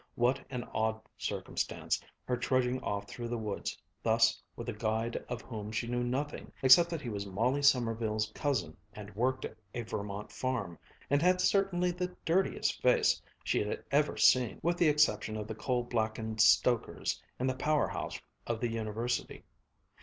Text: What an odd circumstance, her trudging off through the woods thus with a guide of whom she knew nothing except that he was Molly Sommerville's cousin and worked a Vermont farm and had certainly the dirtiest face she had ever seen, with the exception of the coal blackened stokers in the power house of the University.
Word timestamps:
What 0.15 0.43
an 0.49 0.63
odd 0.73 0.99
circumstance, 1.15 2.01
her 2.25 2.35
trudging 2.35 2.81
off 2.81 3.07
through 3.07 3.27
the 3.27 3.37
woods 3.37 3.77
thus 4.01 4.41
with 4.55 4.67
a 4.67 4.73
guide 4.73 5.23
of 5.29 5.43
whom 5.43 5.71
she 5.71 5.85
knew 5.85 6.03
nothing 6.03 6.51
except 6.63 6.89
that 6.89 7.01
he 7.03 7.09
was 7.09 7.27
Molly 7.27 7.61
Sommerville's 7.61 8.31
cousin 8.33 8.75
and 8.93 9.13
worked 9.15 9.45
a 9.75 9.81
Vermont 9.83 10.31
farm 10.31 10.79
and 11.11 11.21
had 11.21 11.39
certainly 11.39 11.91
the 11.91 12.15
dirtiest 12.25 12.81
face 12.81 13.21
she 13.43 13.61
had 13.63 13.83
ever 13.91 14.17
seen, 14.17 14.59
with 14.63 14.77
the 14.77 14.89
exception 14.89 15.37
of 15.37 15.47
the 15.47 15.53
coal 15.53 15.83
blackened 15.83 16.41
stokers 16.41 17.21
in 17.39 17.45
the 17.45 17.53
power 17.53 17.87
house 17.89 18.19
of 18.47 18.59
the 18.59 18.69
University. 18.71 19.43